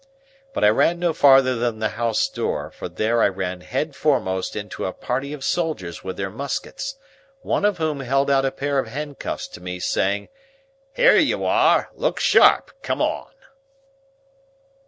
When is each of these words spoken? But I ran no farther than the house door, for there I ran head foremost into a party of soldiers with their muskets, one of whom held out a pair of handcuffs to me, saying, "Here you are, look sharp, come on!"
But 0.55 0.63
I 0.63 0.69
ran 0.69 0.97
no 0.97 1.13
farther 1.13 1.53
than 1.55 1.77
the 1.77 1.89
house 1.89 2.27
door, 2.27 2.71
for 2.71 2.89
there 2.89 3.21
I 3.21 3.27
ran 3.27 3.61
head 3.61 3.95
foremost 3.95 4.55
into 4.55 4.85
a 4.85 4.93
party 4.93 5.31
of 5.31 5.43
soldiers 5.43 6.03
with 6.03 6.17
their 6.17 6.31
muskets, 6.31 6.95
one 7.43 7.65
of 7.65 7.77
whom 7.77 7.99
held 7.99 8.31
out 8.31 8.43
a 8.43 8.49
pair 8.49 8.79
of 8.79 8.87
handcuffs 8.87 9.47
to 9.49 9.61
me, 9.61 9.79
saying, 9.79 10.29
"Here 10.95 11.17
you 11.17 11.45
are, 11.45 11.91
look 11.93 12.19
sharp, 12.19 12.71
come 12.81 12.99
on!" 12.99 13.31